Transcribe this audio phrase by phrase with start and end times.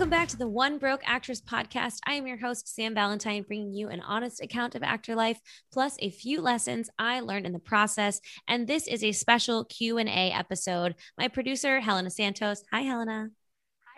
[0.00, 1.98] Welcome back to the One Broke Actress podcast.
[2.06, 5.38] I am your host, Sam Valentine, bringing you an honest account of actor life,
[5.70, 8.18] plus a few lessons I learned in the process.
[8.48, 10.94] And this is a special Q&A episode.
[11.18, 12.64] My producer, Helena Santos.
[12.72, 13.28] Hi, Helena.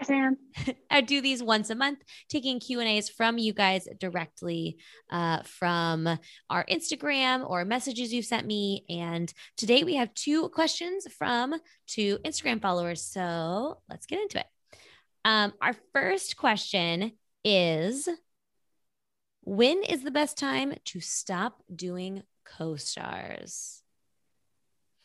[0.01, 0.39] Hi, Sam.
[0.91, 4.79] I do these once a month, taking Q and A's from you guys directly
[5.09, 6.19] uh, from
[6.51, 8.85] our Instagram or messages you've sent me.
[8.91, 11.55] And today we have two questions from
[11.87, 13.05] two Instagram followers.
[13.05, 14.47] So let's get into it.
[15.25, 17.13] Um, our first question
[17.45, 18.09] is
[19.43, 23.83] When is the best time to stop doing co stars?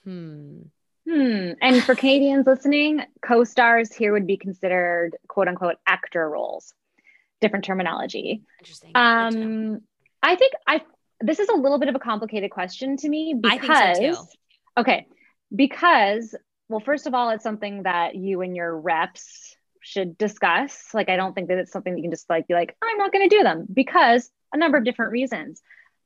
[0.03, 0.61] Hmm.
[1.07, 1.51] Hmm.
[1.61, 6.73] And for Canadians listening, co stars here would be considered quote unquote actor roles,
[7.41, 8.43] different terminology.
[8.59, 8.91] Interesting.
[8.95, 9.81] Um,
[10.23, 10.81] I think I
[11.21, 14.27] this is a little bit of a complicated question to me because so
[14.77, 15.07] okay,
[15.55, 16.35] because
[16.69, 19.56] well, first of all, it's something that you and your reps
[19.87, 20.89] should discuss.
[20.93, 22.97] Like, I don't think that it's something that you can just like be like, I'm
[22.97, 25.61] not going to do them because a number of different reasons.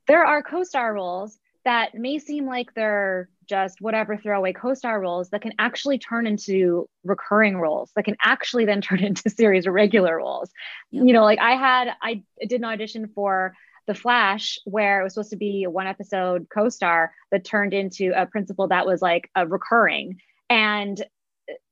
[0.08, 5.42] There are co-star roles that may seem like they're just whatever throwaway co-star roles that
[5.42, 10.18] can actually turn into recurring roles that can actually then turn into series or regular
[10.18, 10.52] roles.
[10.92, 11.06] Yep.
[11.06, 13.54] You know, like I had I did an audition for
[13.88, 18.12] The Flash where it was supposed to be a one episode co-star that turned into
[18.16, 21.02] a principal that was like a recurring and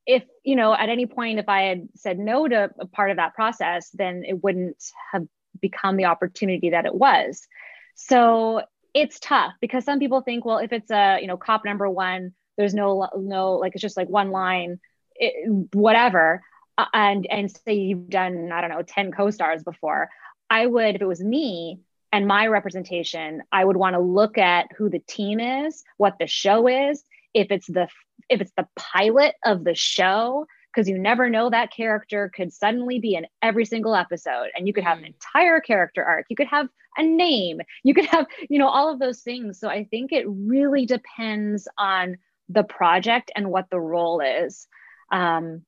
[0.05, 3.17] if you know at any point if i had said no to a part of
[3.17, 4.77] that process then it wouldn't
[5.11, 5.27] have
[5.61, 7.47] become the opportunity that it was.
[7.95, 8.61] So
[8.93, 12.33] it's tough because some people think well if it's a you know cop number one
[12.57, 14.79] there's no no like it's just like one line
[15.15, 16.41] it, whatever.
[16.77, 20.09] Uh, and and say you've done i don't know 10 co-stars before
[20.49, 21.81] i would if it was me
[22.13, 26.25] and my representation i would want to look at who the team is what the
[26.25, 27.87] show is if it's the
[28.29, 32.99] if it's the pilot of the show because you never know that character could suddenly
[32.99, 34.49] be in every single episode.
[34.55, 35.13] And you could have an mm.
[35.13, 36.27] entire character arc.
[36.29, 37.59] You could have a name.
[37.83, 39.59] You could have you know all of those things.
[39.59, 42.17] So i think it really depends on
[42.49, 44.67] the project and what the role is.
[45.11, 45.63] Um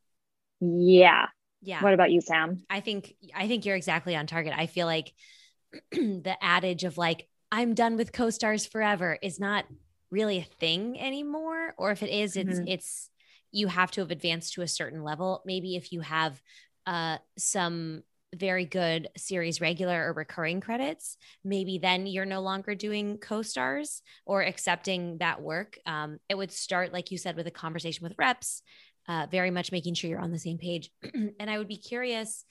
[0.60, 1.28] yeah.
[1.64, 1.84] Yeah.
[1.84, 2.64] What about you sam?
[2.70, 4.54] I think i think you're exactly on target.
[4.56, 5.14] I feel like
[5.92, 9.66] the adage of like i'm done with co-stars forever is not
[10.12, 12.68] really a thing anymore or if it is it's mm-hmm.
[12.68, 13.10] it's
[13.52, 15.42] you have to have advanced to a certain level.
[15.46, 16.42] Maybe if you have
[16.86, 23.18] uh some very good series regular or recurring credits maybe then you're no longer doing
[23.18, 25.78] co-stars or accepting that work.
[25.86, 28.62] Um, it would start like you said with a conversation with reps
[29.08, 30.92] uh, very much making sure you're on the same page.
[31.40, 32.46] And i would be curious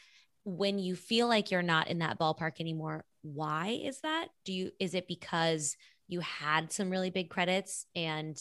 [0.45, 4.29] when you feel like you're not in that ballpark anymore why is that?
[4.45, 5.77] Do you is it because
[6.11, 8.37] you had some really big credits and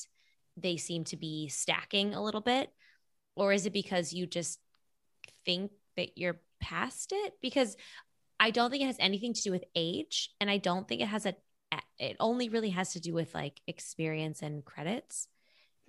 [0.57, 2.71] they seem to be stacking a little bit?
[3.35, 4.59] Or is it because you just
[5.45, 7.33] think that you're past it?
[7.41, 7.77] Because
[8.39, 10.31] I don't think it has anything to do with age.
[10.41, 11.35] And I don't think it has a,
[11.99, 15.27] it only really has to do with like experience and credits.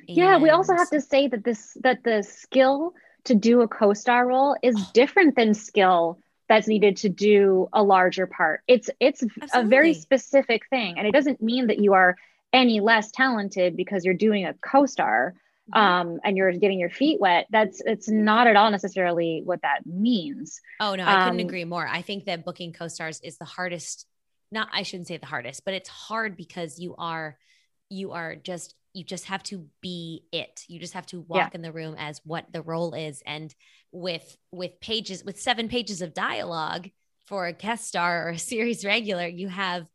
[0.06, 0.36] And yeah.
[0.36, 2.92] We also have to say that this, that the skill
[3.24, 4.90] to do a co star role is oh.
[4.92, 6.18] different than skill
[6.50, 8.62] that's needed to do a larger part.
[8.66, 9.60] It's it's Absolutely.
[9.60, 12.16] a very specific thing and it doesn't mean that you are
[12.52, 15.34] any less talented because you're doing a co-star
[15.72, 15.80] mm-hmm.
[15.80, 17.46] um, and you're getting your feet wet.
[17.50, 20.60] That's it's not at all necessarily what that means.
[20.80, 21.86] Oh no, I couldn't um, agree more.
[21.86, 24.06] I think that booking co-stars is the hardest
[24.50, 27.38] not I shouldn't say the hardest, but it's hard because you are
[27.90, 31.48] you are just you just have to be it you just have to walk yeah.
[31.54, 33.54] in the room as what the role is and
[33.92, 36.88] with with pages with seven pages of dialogue
[37.26, 39.86] for a guest star or a series regular you have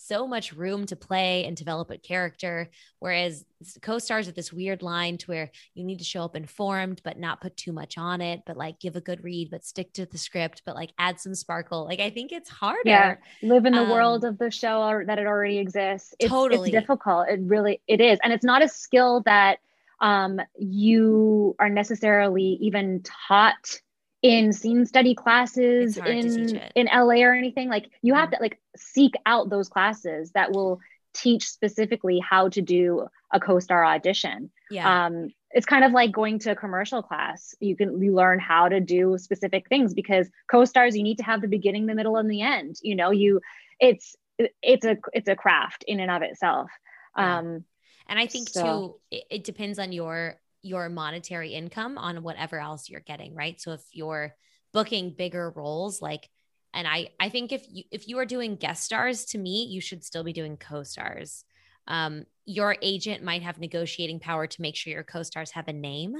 [0.00, 2.70] so much room to play and develop a character.
[2.98, 3.44] Whereas
[3.82, 7.40] co-stars with this weird line to where you need to show up informed, but not
[7.40, 10.18] put too much on it, but like give a good read, but stick to the
[10.18, 11.84] script, but like add some sparkle.
[11.84, 12.80] Like I think it's harder.
[12.84, 16.14] Yeah, live in the um, world of the show or, that it already exists.
[16.18, 17.28] It's, totally, it's difficult.
[17.28, 19.58] It really it is, and it's not a skill that
[20.00, 23.80] um, you are necessarily even taught
[24.22, 28.36] in scene study classes in in LA or anything like you have mm-hmm.
[28.36, 30.80] to like seek out those classes that will
[31.14, 34.50] teach specifically how to do a co-star audition.
[34.70, 35.06] Yeah.
[35.06, 37.54] Um it's kind of like going to a commercial class.
[37.60, 41.40] You can you learn how to do specific things because co-stars you need to have
[41.40, 42.76] the beginning, the middle and the end.
[42.82, 43.40] You know, you
[43.80, 46.70] it's it's a it's a craft in and of itself.
[47.16, 47.38] Yeah.
[47.38, 47.64] Um
[48.06, 48.62] and I think so.
[48.62, 53.60] too it, it depends on your your monetary income on whatever else you're getting, right?
[53.60, 54.34] So if you're
[54.72, 56.28] booking bigger roles like
[56.72, 59.80] and I I think if you if you are doing guest stars to me, you
[59.80, 61.44] should still be doing co-stars.
[61.88, 66.14] Um, your agent might have negotiating power to make sure your co-stars have a name.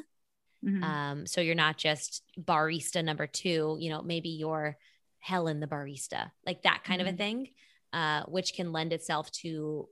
[0.65, 0.83] Mm-hmm.
[0.83, 4.77] Um, so you're not just barista number two, you know, maybe you're
[5.21, 7.09] Helen the barista, like that kind mm-hmm.
[7.09, 7.17] of a mm-hmm.
[7.17, 7.49] thing,
[7.93, 9.89] uh, which can lend itself to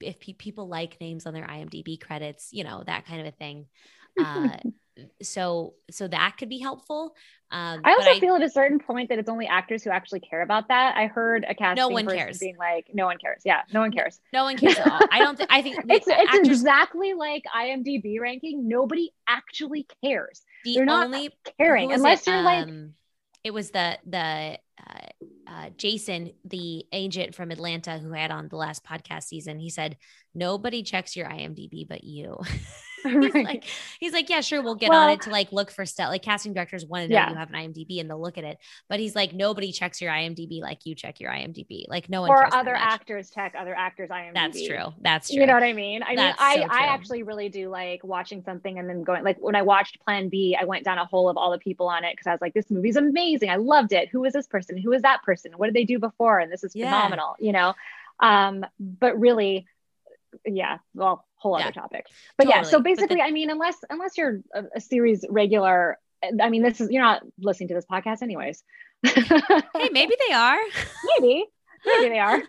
[0.00, 3.32] if pe- people like names on their IMDb credits, you know, that kind of a
[3.32, 3.66] thing.
[4.16, 4.58] Uh,
[5.22, 7.14] so so that could be helpful.
[7.50, 10.20] Um, I also I, feel at a certain point that it's only actors who actually
[10.20, 10.96] care about that.
[10.96, 13.42] I heard a casting no one cares being like, no one cares.
[13.44, 14.20] Yeah, no one cares.
[14.32, 15.00] No one cares at all.
[15.10, 15.36] I don't.
[15.36, 18.68] Th- I think it's actors, it's exactly like IMDb ranking.
[18.68, 20.42] Nobody actually cares.
[20.64, 22.30] The They're not only caring unless it?
[22.30, 22.68] you're um, like.
[23.44, 25.03] It was the the uh,
[25.46, 29.58] uh, Jason, the agent from Atlanta who had on the last podcast season.
[29.58, 29.96] He said,
[30.34, 32.38] "Nobody checks your IMDb but you."
[33.20, 33.44] he's right.
[33.44, 33.64] like,
[34.00, 36.08] he's like, yeah, sure, we'll get well, on it to like look for stuff.
[36.08, 37.30] Like casting directors want to know yeah.
[37.30, 38.58] you have an IMDb and they'll look at it.
[38.88, 41.84] But he's like, nobody checks your IMDb like you check your IMDb.
[41.86, 44.34] Like no one or other actors check other actors IMDb.
[44.34, 44.94] That's true.
[45.00, 45.40] That's true.
[45.40, 46.02] You know what I mean?
[46.02, 49.38] I That's mean, I I actually really do like watching something and then going like
[49.38, 52.04] when I watched Plan B, I went down a hole of all the people on
[52.04, 53.50] it because I was like, this movie's amazing.
[53.50, 54.08] I loved it.
[54.08, 54.78] Who is this person?
[54.78, 55.52] Who is that person?
[55.56, 56.38] What did they do before?
[56.38, 56.90] And this is yeah.
[56.90, 57.36] phenomenal.
[57.38, 57.74] You know.
[58.20, 59.66] Um, but really
[60.44, 61.66] yeah, well, whole yeah.
[61.66, 62.06] other topic.
[62.36, 62.62] But totally.
[62.64, 65.98] yeah, so basically, the- I mean, unless unless you're a, a, series regular,
[66.40, 68.62] I mean, this is you're not listening to this podcast anyways.
[69.04, 70.58] hey, maybe they are.
[71.18, 71.46] maybe.
[71.86, 72.42] Maybe they are.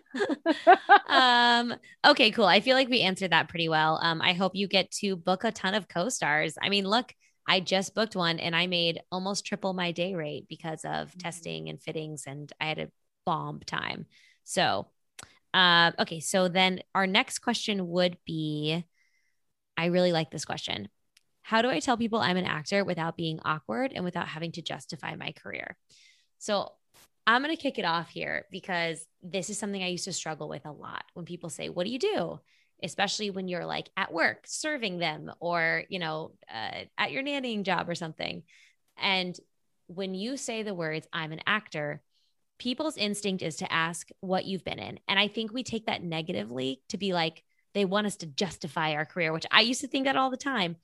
[1.08, 1.74] um,
[2.06, 2.46] okay, cool.
[2.46, 3.98] I feel like we answered that pretty well.
[4.02, 6.56] Um, I hope you get to book a ton of co-stars.
[6.62, 7.12] I mean, look,
[7.46, 11.18] I just booked one and I made almost triple my day rate because of mm-hmm.
[11.18, 12.90] testing and fittings, and I had a
[13.26, 14.06] bomb time.
[14.44, 14.88] So
[15.56, 18.84] uh, okay, so then our next question would be
[19.74, 20.88] I really like this question.
[21.40, 24.62] How do I tell people I'm an actor without being awkward and without having to
[24.62, 25.78] justify my career?
[26.38, 26.72] So
[27.26, 30.48] I'm going to kick it off here because this is something I used to struggle
[30.48, 32.38] with a lot when people say, What do you do?
[32.82, 37.62] Especially when you're like at work serving them or, you know, uh, at your nannying
[37.62, 38.42] job or something.
[38.98, 39.34] And
[39.86, 42.02] when you say the words, I'm an actor,
[42.58, 44.98] people's instinct is to ask what you've been in.
[45.08, 47.42] And I think we take that negatively to be like,
[47.74, 50.36] they want us to justify our career, which I used to think that all the
[50.36, 50.76] time.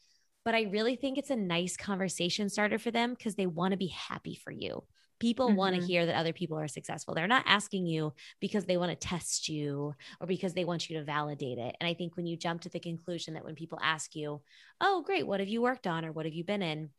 [0.45, 3.79] But I really think it's a nice conversation starter for them because they want to
[3.79, 4.85] be happy for you.
[5.21, 5.57] People mm-hmm.
[5.57, 7.15] want to hear that other people are successful.
[7.15, 10.99] They're not asking you because they want to test you or because they want you
[10.99, 11.77] to validate it.
[11.81, 14.43] And I think when you jump to the conclusion that when people ask you,
[14.81, 16.91] oh, great, what have you worked on or what have you been in?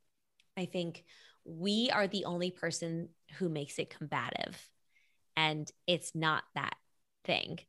[0.56, 1.04] I think
[1.46, 4.70] we are the only person who makes it combative.
[5.36, 6.76] And it's not that
[7.26, 7.60] thing.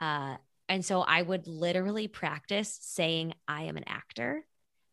[0.00, 0.36] Uh,
[0.68, 4.44] and so I would literally practice saying, I am an actor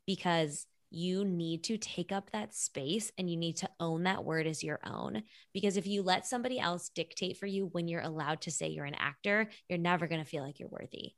[0.06, 4.48] because you need to take up that space and you need to own that word
[4.48, 5.24] as your own.
[5.54, 8.86] Because if you let somebody else dictate for you when you're allowed to say you're
[8.86, 11.12] an actor, you're never going to feel like you're worthy.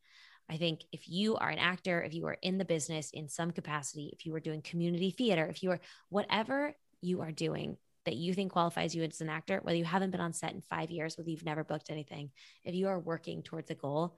[0.50, 3.52] I think if you are an actor, if you are in the business in some
[3.52, 5.80] capacity, if you are doing community theater, if you are
[6.10, 10.12] whatever you are doing that you think qualifies you as an actor, whether you haven't
[10.12, 12.32] been on set in five years, whether you've never booked anything,
[12.64, 14.18] if you are working towards a goal,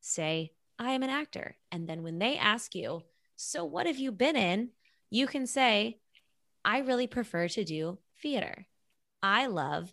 [0.00, 1.56] say, I am an actor.
[1.70, 3.02] And then when they ask you,
[3.36, 4.70] So what have you been in?
[5.10, 5.98] You can say,
[6.64, 8.66] I really prefer to do theater.
[9.22, 9.92] I love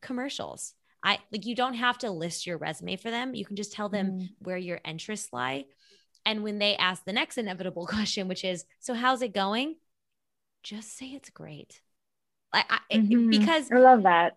[0.00, 0.74] commercials.
[1.02, 3.34] I like you don't have to list your resume for them.
[3.34, 4.28] You can just tell them mm.
[4.40, 5.66] where your interests lie.
[6.24, 9.76] And when they ask the next inevitable question, which is, So how's it going?
[10.62, 11.80] Just say it's great.
[12.52, 13.30] Like I, mm-hmm.
[13.30, 14.36] because I love that.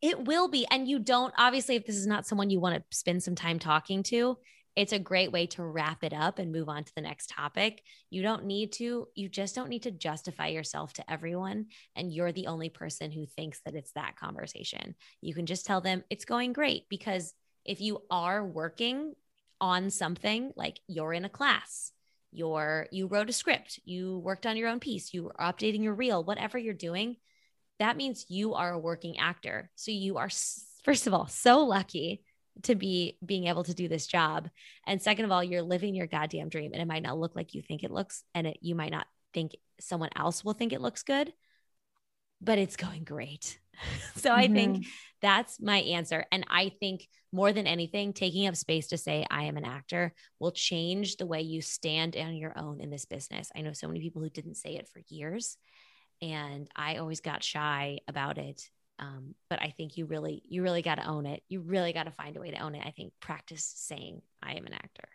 [0.00, 0.66] It will be.
[0.70, 3.58] And you don't, obviously, if this is not someone you want to spend some time
[3.58, 4.38] talking to,
[4.76, 7.82] it's a great way to wrap it up and move on to the next topic.
[8.08, 11.66] You don't need to, you just don't need to justify yourself to everyone.
[11.96, 14.94] And you're the only person who thinks that it's that conversation.
[15.20, 19.14] You can just tell them it's going great because if you are working
[19.60, 21.92] on something like you're in a class,
[22.32, 25.94] you're you wrote a script, you worked on your own piece, you are updating your
[25.94, 27.16] reel, whatever you're doing,
[27.80, 29.70] that means you are a working actor.
[29.74, 30.28] So you are,
[30.84, 32.22] first of all, so lucky
[32.64, 34.48] to be being able to do this job.
[34.86, 37.54] And second of all, you're living your goddamn dream and it might not look like
[37.54, 40.82] you think it looks and it, you might not think someone else will think it
[40.82, 41.32] looks good,
[42.40, 43.58] but it's going great.
[44.16, 44.38] so mm-hmm.
[44.38, 44.90] I think mm-hmm.
[45.20, 46.24] that's my answer.
[46.30, 50.12] And I think more than anything, taking up space to say, I am an actor
[50.38, 53.50] will change the way you stand on your own in this business.
[53.54, 55.56] I know so many people who didn't say it for years
[56.22, 58.68] and I always got shy about it.
[58.98, 61.42] Um, but I think you really, you really got to own it.
[61.48, 62.82] You really got to find a way to own it.
[62.84, 65.08] I think practice saying, I am an actor.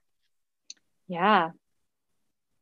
[1.07, 1.51] Yeah.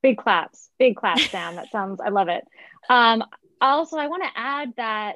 [0.01, 1.55] Big claps, big claps, Sam.
[1.55, 2.43] that sounds, I love it.
[2.89, 3.23] Um,
[3.61, 5.15] also, I want to add that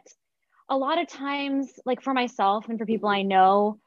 [0.69, 3.79] a lot of times, like for myself and for people I know,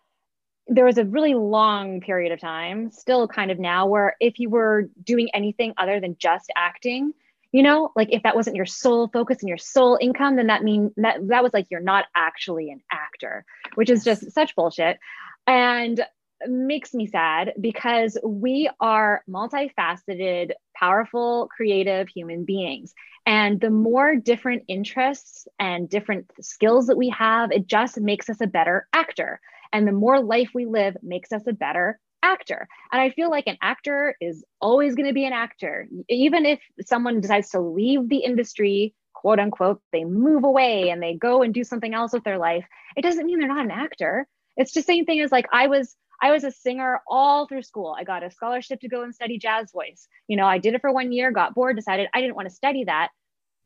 [0.67, 4.49] there was a really long period of time, still kind of now, where if you
[4.51, 7.13] were doing anything other than just acting,
[7.53, 10.63] you know like if that wasn't your sole focus and your sole income then that
[10.63, 13.45] mean that that was like you're not actually an actor
[13.75, 14.99] which is just such bullshit.
[15.47, 16.01] And
[16.47, 22.95] makes me sad because we are multifaceted powerful creative human beings
[23.27, 28.41] and the more different interests and different skills that we have it just makes us
[28.41, 29.41] a better actor
[29.73, 32.69] and the more life we live makes us a better actor.
[32.93, 35.89] And I feel like an actor is always going to be an actor.
[36.09, 41.15] Even if someone decides to leave the industry, quote unquote, they move away and they
[41.15, 42.65] go and do something else with their life,
[42.97, 44.27] it doesn't mean they're not an actor.
[44.57, 47.97] It's the same thing as like I was I was a singer all through school.
[47.99, 50.07] I got a scholarship to go and study jazz voice.
[50.29, 52.55] You know, I did it for one year, got bored, decided I didn't want to
[52.55, 53.09] study that.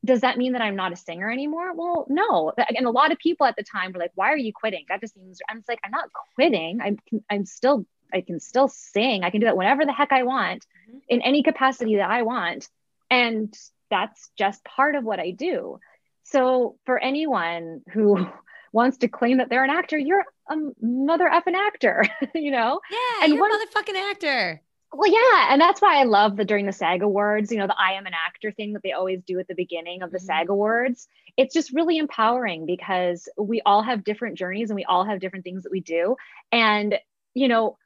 [0.03, 1.73] Does that mean that I'm not a singer anymore?
[1.73, 2.53] Well, no.
[2.75, 5.01] And a lot of people at the time were like, "Why are you quitting?" That
[5.01, 5.39] just seems.
[5.49, 6.79] I'm just like, I'm not quitting.
[6.79, 9.23] I'm I'm still I can still sing.
[9.23, 10.99] I can do that whenever the heck I want mm-hmm.
[11.09, 12.69] in any capacity that I want.
[13.09, 13.53] And
[13.89, 15.79] that's just part of what I do.
[16.23, 18.27] So for anyone who
[18.75, 22.03] wants to claim that they're an actor, you're a mother effing actor,
[22.35, 22.81] you know?
[22.91, 24.61] Yeah, and you're one, a motherfucking actor.
[24.93, 27.75] Well, yeah, and that's why I love the during the SAG Awards, you know, the
[27.79, 30.25] I am an actor thing that they always do at the beginning of the mm-hmm.
[30.25, 31.07] SAG Awards.
[31.37, 35.45] It's just really empowering because we all have different journeys and we all have different
[35.45, 36.17] things that we do.
[36.51, 36.95] And,
[37.33, 37.77] you know,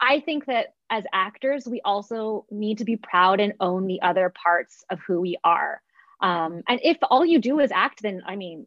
[0.00, 4.32] I think that as actors, we also need to be proud and own the other
[4.42, 5.80] parts of who we are.
[6.20, 8.66] Um, and if all you do is act, then I mean,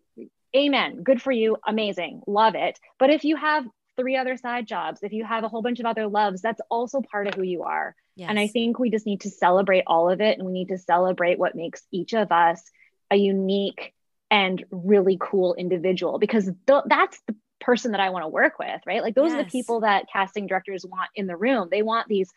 [0.55, 2.79] amen, good for you, amazing, love it.
[2.99, 3.65] But if you have
[3.97, 7.01] three other side jobs, if you have a whole bunch of other loves, that's also
[7.01, 7.95] part of who you are.
[8.15, 8.29] Yes.
[8.29, 10.77] And I think we just need to celebrate all of it and we need to
[10.77, 12.63] celebrate what makes each of us
[13.11, 13.93] a unique
[14.31, 18.81] and really cool individual because th- that's the person that I want to work with,
[18.85, 19.01] right?
[19.01, 19.39] Like those yes.
[19.39, 21.67] are the people that casting directors want in the room.
[21.69, 22.31] They want these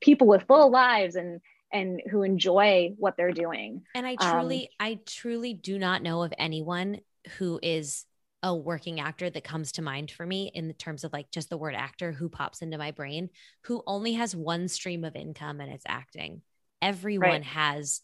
[0.00, 1.40] people with full lives and
[1.72, 3.82] and who enjoy what they're doing.
[3.96, 7.00] And I truly um, I truly do not know of anyone
[7.38, 8.04] who is
[8.44, 11.56] a working actor that comes to mind for me in terms of like just the
[11.56, 13.30] word actor who pops into my brain
[13.62, 16.42] who only has one stream of income and it's acting.
[16.82, 17.44] Everyone right.
[17.44, 18.02] has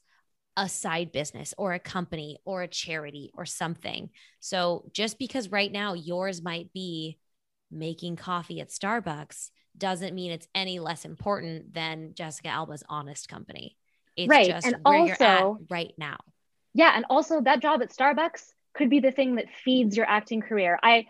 [0.56, 4.08] a side business or a company or a charity or something.
[4.40, 7.18] So just because right now yours might be
[7.70, 13.76] making coffee at Starbucks doesn't mean it's any less important than Jessica Alba's honest company.
[14.16, 14.48] It's right.
[14.48, 16.16] just and where also, you're at right now.
[16.72, 16.92] Yeah.
[16.96, 20.78] And also that job at Starbucks could be the thing that feeds your acting career.
[20.82, 21.06] I,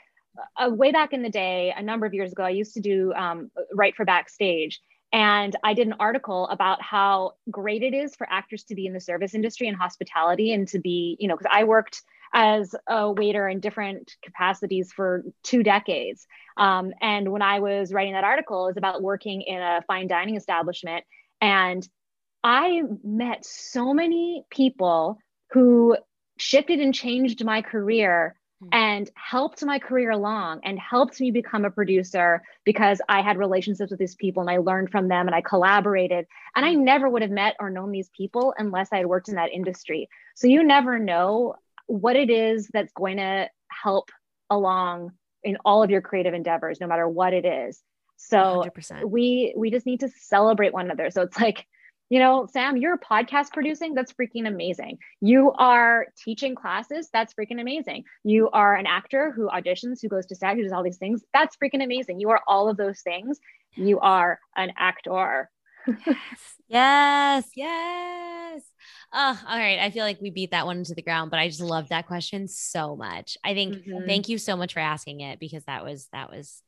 [0.57, 3.13] uh, way back in the day, a number of years ago, I used to do
[3.15, 4.81] um, write for backstage.
[5.13, 8.93] And I did an article about how great it is for actors to be in
[8.93, 12.03] the service industry and hospitality and to be, you know, because I worked
[12.33, 16.27] as a waiter in different capacities for two decades.
[16.57, 20.07] Um, and when I was writing that article, it was about working in a fine
[20.07, 21.05] dining establishment.
[21.41, 21.87] And
[22.45, 25.19] I met so many people
[25.51, 25.97] who
[26.41, 28.69] shifted and changed my career Hmm.
[28.73, 33.91] and helped my career along and helped me become a producer because I had relationships
[33.91, 36.27] with these people and I learned from them and I collaborated.
[36.55, 36.85] And I hmm.
[36.85, 40.09] never would have met or known these people unless I had worked in that industry.
[40.35, 41.55] So you never know
[41.87, 44.11] what it is that's going to help
[44.51, 47.81] along in all of your creative endeavors, no matter what it is.
[48.19, 49.09] So 100%.
[49.09, 51.11] we we just need to celebrate one another.
[51.11, 51.67] So it's like
[52.11, 53.95] you know, Sam, you're podcast producing.
[53.95, 54.99] That's freaking amazing.
[55.21, 57.09] You are teaching classes.
[57.13, 58.05] That's freaking amazing.
[58.25, 61.23] You are an actor who auditions, who goes to SAG, who does all these things.
[61.33, 62.19] That's freaking amazing.
[62.19, 63.39] You are all of those things.
[63.77, 65.51] You are an actor.
[65.87, 66.17] yes.
[66.69, 67.51] Yes.
[67.57, 68.63] Yes.
[69.13, 69.81] Oh, all right.
[69.81, 72.07] I feel like we beat that one into the ground, but I just love that
[72.07, 73.37] question so much.
[73.43, 74.07] I think mm-hmm.
[74.07, 76.63] thank you so much for asking it because that was that was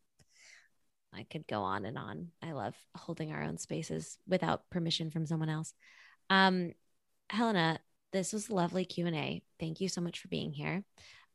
[1.14, 2.28] I could go on and on.
[2.42, 5.74] I love holding our own spaces without permission from someone else.
[6.30, 6.72] Um,
[7.28, 7.78] Helena,
[8.12, 9.42] this was lovely Q and A.
[9.60, 10.84] Thank you so much for being here.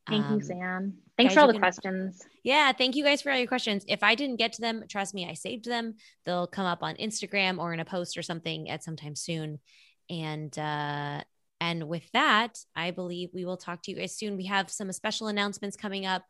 [0.07, 0.93] Thank um, you, Sam.
[1.17, 2.21] Thanks for all the can, questions.
[2.43, 3.83] Yeah, thank you guys for all your questions.
[3.87, 5.95] If I didn't get to them, trust me, I saved them.
[6.25, 9.59] They'll come up on Instagram or in a post or something at some time soon.
[10.09, 11.21] And uh,
[11.59, 14.37] and with that, I believe we will talk to you guys soon.
[14.37, 16.23] We have some special announcements coming up.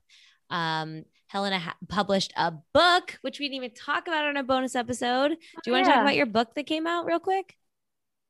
[0.50, 4.76] Um, Helena ha- published a book, which we didn't even talk about on a bonus
[4.76, 5.30] episode.
[5.30, 5.96] Do you want to yeah.
[5.96, 7.56] talk about your book that came out real quick?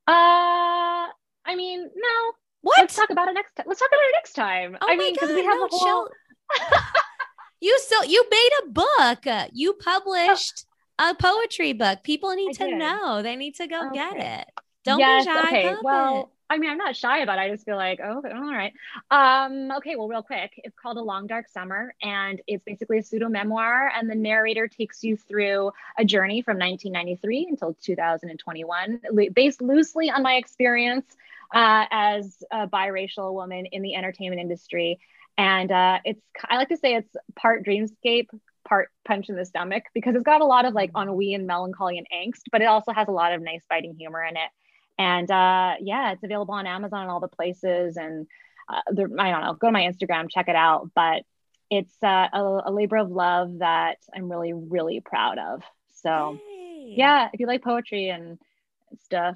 [0.08, 1.08] Uh,
[1.46, 2.32] I mean, no.
[2.62, 2.80] What?
[2.80, 3.66] Let's talk about it next time.
[3.68, 4.78] Let's talk about it next time.
[4.82, 6.10] Oh I mean, because we have no, a whole.
[7.62, 9.50] you still you made a book.
[9.54, 10.66] You published
[10.98, 11.12] oh.
[11.12, 12.04] a poetry book.
[12.04, 12.78] People need I to did.
[12.78, 13.22] know.
[13.22, 13.96] They need to go okay.
[13.96, 14.48] get it.
[14.84, 15.48] Don't yes, be shy.
[15.48, 15.76] Okay.
[15.84, 17.42] well, I mean, I'm not shy about it.
[17.42, 18.74] I just feel like, oh, all right.
[19.12, 23.04] Um, okay, well, real quick, it's called A Long Dark Summer, and it's basically a
[23.04, 23.92] pseudo memoir.
[23.94, 29.02] And the narrator takes you through a journey from 1993 until 2021,
[29.34, 31.06] based loosely on my experience
[31.54, 35.00] uh, as a biracial woman in the entertainment industry.
[35.38, 38.28] And uh, it's, I like to say it's part dreamscape,
[38.68, 41.98] part punch in the stomach because it's got a lot of like ennui and melancholy
[41.98, 44.50] and angst, but it also has a lot of nice biting humor in it.
[44.98, 47.98] And uh, yeah, it's available on Amazon and all the places.
[47.98, 48.28] And
[48.68, 50.90] uh, I don't know, go to my Instagram, check it out.
[50.96, 51.24] But
[51.70, 55.64] it's uh, a, a, labor of love that I'm really, really proud of.
[56.02, 56.94] So hey.
[56.98, 58.40] yeah, if you like poetry and
[59.04, 59.36] stuff,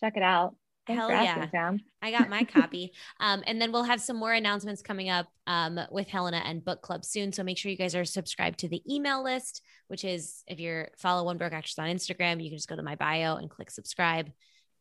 [0.00, 0.54] check it out.
[0.86, 1.72] Thanks Hell yeah.
[2.00, 2.92] I got my copy.
[3.20, 6.82] Um, and then we'll have some more announcements coming up um, with Helena and book
[6.82, 7.32] club soon.
[7.32, 10.88] So make sure you guys are subscribed to the email list, which is if you're
[10.98, 13.70] follow One Broke Actress on Instagram, you can just go to my bio and click
[13.70, 14.30] subscribe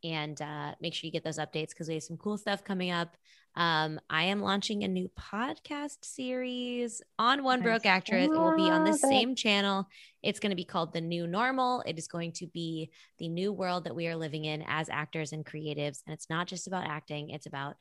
[0.04, 2.92] and uh, make sure you get those updates because we have some cool stuff coming
[2.92, 3.16] up.
[3.56, 8.26] Um, I am launching a new podcast series on One Broke Actress.
[8.26, 9.88] It will be on the same channel.
[10.24, 11.84] It's going to be called The New Normal.
[11.86, 15.34] It is going to be the new world that we are living in as actors
[15.34, 16.02] and creatives.
[16.06, 17.76] And it's not just about acting, it's about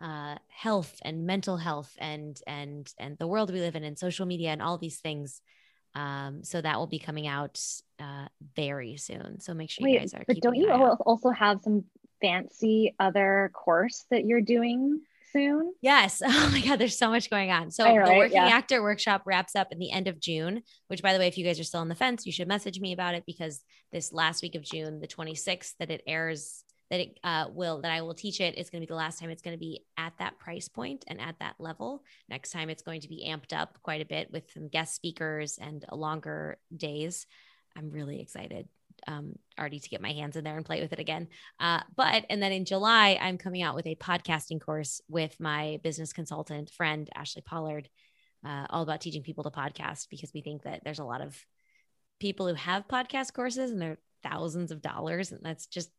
[0.00, 4.26] uh, health and mental health and and and the world we live in and social
[4.26, 5.40] media and all these things
[5.94, 7.60] um, so that will be coming out
[7.98, 8.26] uh,
[8.58, 9.40] very soon.
[9.40, 10.24] So make sure Wait, you guys are.
[10.26, 11.84] But don't you also have some
[12.20, 15.00] fancy other course that you're doing
[15.32, 15.72] soon?
[15.80, 16.20] Yes.
[16.26, 17.70] Oh my God, there's so much going on.
[17.70, 18.48] So the Working yeah.
[18.48, 21.44] Actor Workshop wraps up in the end of June, which by the way, if you
[21.44, 23.62] guys are still on the fence, you should message me about it because
[23.92, 27.92] this last week of June, the 26th, that it airs that it uh, will that
[27.92, 29.84] I will teach it is going to be the last time it's going to be
[29.98, 32.02] at that price point and at that level.
[32.28, 35.58] Next time it's going to be amped up quite a bit with some guest speakers
[35.60, 37.26] and longer days.
[37.78, 38.68] I'm really excited
[39.06, 41.28] um, already to get my hands in there and play with it again.
[41.60, 45.78] Uh, but and then in July I'm coming out with a podcasting course with my
[45.82, 47.88] business consultant friend Ashley Pollard,
[48.44, 51.38] uh, all about teaching people to podcast because we think that there's a lot of
[52.18, 55.90] people who have podcast courses and they're thousands of dollars and that's just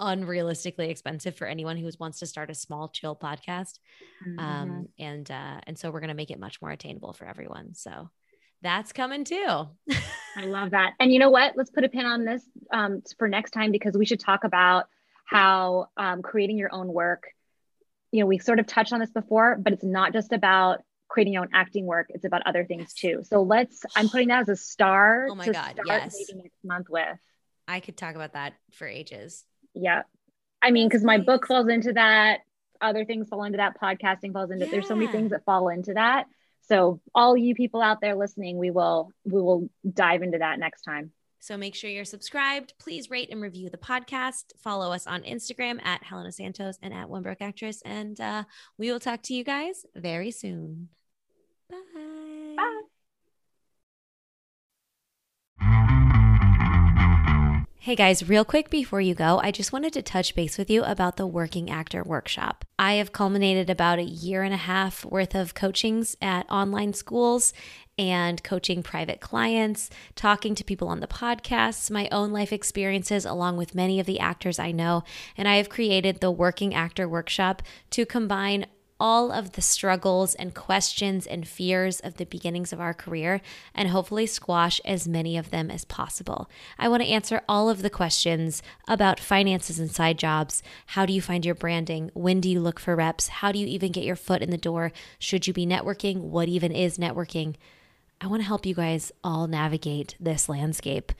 [0.00, 3.78] unrealistically expensive for anyone who wants to start a small chill podcast
[4.26, 4.38] mm-hmm.
[4.38, 7.74] um, and uh, and so we're going to make it much more attainable for everyone
[7.74, 8.08] so
[8.62, 9.68] that's coming too.
[10.36, 10.94] I love that.
[11.00, 11.56] And you know what?
[11.56, 12.42] Let's put a pin on this
[12.72, 14.86] um, for next time because we should talk about
[15.24, 17.24] how um, creating your own work.
[18.12, 21.34] You know we sort of touched on this before but it's not just about creating
[21.34, 22.06] your own acting work.
[22.10, 23.22] It's about other things too.
[23.24, 26.16] So let's i'm putting that as a star oh my god yes.
[26.34, 27.18] next month with.
[27.68, 29.44] I could talk about that for ages.
[29.74, 30.02] Yeah.
[30.62, 32.40] I mean, because my book falls into that,
[32.80, 34.72] other things fall into that, podcasting falls into yeah.
[34.72, 36.26] there's so many things that fall into that.
[36.70, 40.82] So all you people out there listening, we will we will dive into that next
[40.82, 41.10] time.
[41.40, 42.74] So make sure you're subscribed.
[42.78, 44.52] Please rate and review the podcast.
[44.58, 47.82] Follow us on Instagram at Helena Santos and at One Broke Actress.
[47.84, 48.44] And uh,
[48.78, 50.90] we will talk to you guys very soon.
[51.68, 52.54] Bye.
[52.56, 52.82] Bye.
[57.82, 60.84] Hey guys, real quick before you go, I just wanted to touch base with you
[60.84, 62.66] about the Working Actor Workshop.
[62.78, 67.54] I have culminated about a year and a half worth of coachings at online schools
[67.96, 73.56] and coaching private clients, talking to people on the podcasts, my own life experiences, along
[73.56, 75.02] with many of the actors I know.
[75.38, 77.62] And I have created the Working Actor Workshop
[77.92, 78.66] to combine
[79.00, 83.40] all of the struggles and questions and fears of the beginnings of our career
[83.74, 86.48] and hopefully squash as many of them as possible.
[86.78, 90.62] I want to answer all of the questions about finances and side jobs.
[90.86, 92.10] How do you find your branding?
[92.14, 93.28] When do you look for reps?
[93.28, 94.92] How do you even get your foot in the door?
[95.18, 96.18] Should you be networking?
[96.18, 97.56] What even is networking?
[98.20, 101.12] I want to help you guys all navigate this landscape.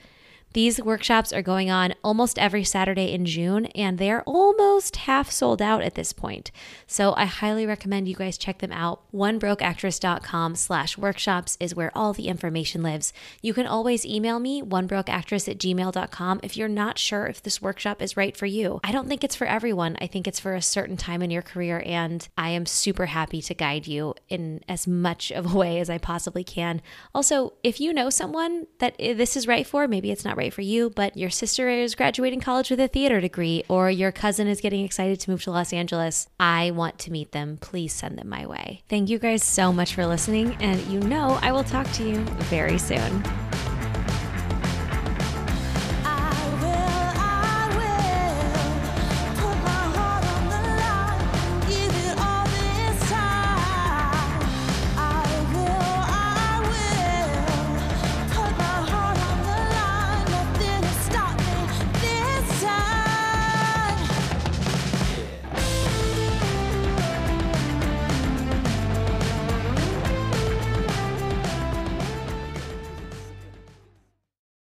[0.53, 5.61] These workshops are going on almost every Saturday in June, and they're almost half sold
[5.61, 6.51] out at this point.
[6.87, 9.01] So I highly recommend you guys check them out.
[9.13, 13.13] OneBrokeActress.com slash workshops is where all the information lives.
[13.41, 18.01] You can always email me, onebrokeactress at gmail.com, if you're not sure if this workshop
[18.01, 18.81] is right for you.
[18.83, 19.95] I don't think it's for everyone.
[20.01, 23.41] I think it's for a certain time in your career, and I am super happy
[23.43, 26.81] to guide you in as much of a way as I possibly can.
[27.15, 30.53] Also, if you know someone that eh, this is right for, maybe it's not right
[30.53, 34.47] for you, but your sister is graduating college with a theater degree, or your cousin
[34.47, 37.57] is getting excited to move to Los Angeles, I want to meet them.
[37.61, 38.81] Please send them my way.
[38.89, 42.17] Thank you guys so much for listening, and you know I will talk to you
[42.49, 43.23] very soon.